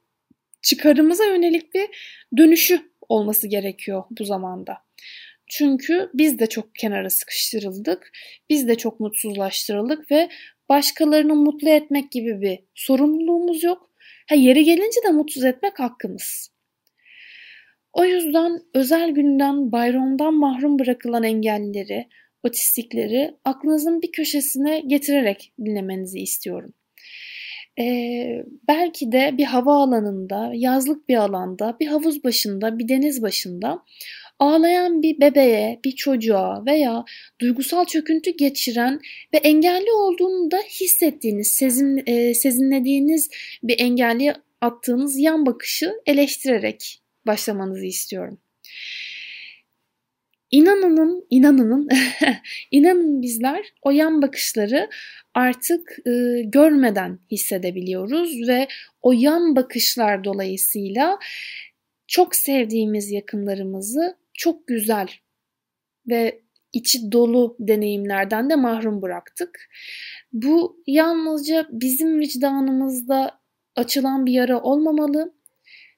çıkarımıza 0.64 1.26
yönelik 1.26 1.74
bir 1.74 1.90
dönüşü 2.38 2.82
olması 3.10 3.48
gerekiyor 3.48 4.04
bu 4.20 4.26
zamanda. 4.26 4.78
Çünkü 5.48 6.10
biz 6.14 6.40
de 6.40 6.48
çok 6.48 6.76
kenara 6.76 7.10
sıkıştırıldık. 7.10 8.12
Biz 8.50 8.68
de 8.68 8.76
çok 8.76 9.00
mutsuzlaştırıldık 9.00 10.12
ve 10.12 10.30
başkalarını 10.70 11.36
mutlu 11.36 11.70
etmek 11.70 12.12
gibi 12.12 12.42
bir 12.42 12.60
sorumluluğumuz 12.76 13.64
yok. 13.64 13.90
Ha, 14.30 14.36
yeri 14.36 14.64
gelince 14.64 15.04
de 15.08 15.12
mutsuz 15.12 15.44
etmek 15.44 15.80
hakkımız. 15.80 16.54
O 17.94 18.06
yüzden 18.06 18.60
özel 18.74 19.10
günden, 19.10 19.72
bayramdan 19.72 20.34
mahrum 20.34 20.80
bırakılan 20.80 21.24
engellileri, 21.24 22.08
otistikleri 22.44 23.36
aklınızın 23.46 24.02
bir 24.02 24.12
köşesine 24.12 24.80
getirerek 24.80 25.54
dinlemenizi 25.66 26.20
istiyorum. 26.20 26.74
Ee, 27.80 28.46
belki 28.68 29.12
de 29.12 29.36
bir 29.38 29.44
hava 29.44 29.84
alanında, 29.84 30.52
yazlık 30.54 31.10
bir 31.10 31.16
alanda, 31.16 31.78
bir 31.80 31.88
havuz 31.88 32.24
başında, 32.24 32.80
bir 32.80 32.88
deniz 32.88 33.22
başında 33.22 33.84
ağlayan 34.40 35.02
bir 35.02 35.20
bebeğe, 35.22 35.80
bir 35.86 35.92
çocuğa 35.92 36.66
veya 36.66 37.06
duygusal 37.42 37.86
çöküntü 37.86 38.32
geçiren 38.32 39.00
ve 39.34 39.38
engelli 39.38 39.92
olduğunu 39.92 40.52
da 40.52 40.58
hissettiğiniz, 40.58 41.48
sezin, 41.48 42.04
e, 42.06 42.34
sezinlediğiniz 42.34 43.30
bir 43.64 43.80
engelliye 43.80 44.36
attığınız 44.62 45.20
yan 45.20 45.46
bakışı 45.46 45.94
eleştirerek 46.06 47.02
başlamanızı 47.28 47.86
istiyorum. 47.86 48.38
İnanının, 50.54 51.26
inanının, 51.30 51.90
inanın 52.72 53.22
bizler 53.22 53.74
o 53.82 53.92
yan 53.92 54.22
bakışları 54.22 54.90
artık 55.34 55.98
e, 56.08 56.42
görmeden 56.46 57.20
hissedebiliyoruz 57.32 58.48
ve 58.48 58.68
o 59.02 59.12
yan 59.12 59.56
bakışlar 59.56 60.24
dolayısıyla 60.24 61.20
çok 62.08 62.36
sevdiğimiz 62.36 63.12
yakınlarımızı 63.12 64.18
çok 64.34 64.68
güzel 64.68 65.08
ve 66.08 66.42
içi 66.74 67.12
dolu 67.12 67.56
deneyimlerden 67.60 68.50
de 68.50 68.56
mahrum 68.56 69.02
bıraktık. 69.02 69.70
Bu 70.34 70.84
yalnızca 70.88 71.68
bizim 71.72 72.20
vicdanımızda 72.20 73.40
açılan 73.76 74.26
bir 74.26 74.34
yara 74.34 74.62
olmamalı. 74.62 75.34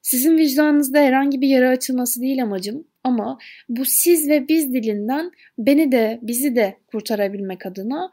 Sizin 0.06 0.38
vicdanınızda 0.38 0.98
herhangi 0.98 1.40
bir 1.40 1.48
yara 1.48 1.70
açılması 1.70 2.20
değil 2.20 2.42
amacım 2.42 2.86
ama 3.04 3.38
bu 3.68 3.84
siz 3.84 4.28
ve 4.28 4.48
biz 4.48 4.74
dilinden 4.74 5.30
beni 5.58 5.92
de 5.92 6.18
bizi 6.22 6.56
de 6.56 6.76
kurtarabilmek 6.86 7.66
adına 7.66 8.10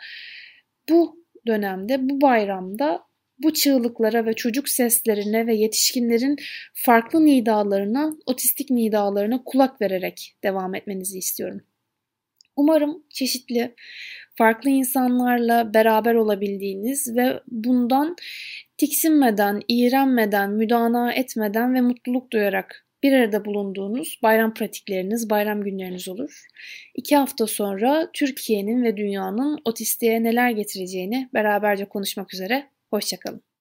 bu 0.90 1.26
dönemde, 1.48 2.10
bu 2.10 2.22
bayramda 2.22 3.04
bu 3.40 3.54
çığlıklara 3.54 4.26
ve 4.26 4.34
çocuk 4.34 4.70
seslerine 4.70 5.48
ve 5.48 5.56
yetişkinlerin 5.56 6.36
farklı 6.74 7.26
nidalarına, 7.26 8.14
otistik 8.26 8.70
nidalarına 8.70 9.44
kulak 9.44 9.82
vererek 9.82 10.36
devam 10.44 10.76
etmenizi 10.76 11.18
istiyorum. 11.18 11.62
Umarım 12.56 13.04
çeşitli 13.10 13.76
farklı 14.36 14.70
insanlarla 14.70 15.74
beraber 15.74 16.16
olabildiğiniz 16.16 17.16
ve 17.16 17.40
bundan 17.48 18.16
tiksinmeden, 18.78 19.62
iğrenmeden, 19.68 20.52
müdana 20.52 21.14
etmeden 21.14 21.74
ve 21.74 21.82
mutluluk 21.82 22.32
duyarak 22.32 22.86
bir 23.04 23.14
arada 23.14 23.46
bulunduğunuz 23.46 24.20
bayram 24.24 24.54
pratikleriniz, 24.54 25.30
bayram 25.30 25.64
günleriniz 25.64 26.08
olur. 26.08 26.46
İki 26.96 27.16
hafta 27.16 27.48
sonra 27.48 28.10
Türkiye'nin 28.14 28.84
ve 28.84 28.98
dünyanın 28.98 29.60
otistiğe 29.66 30.24
neler 30.24 30.50
getireceğini 30.50 31.30
beraberce 31.34 31.86
konuşmak 31.86 32.34
üzere. 32.34 32.70
Hoşçakalın. 32.90 33.53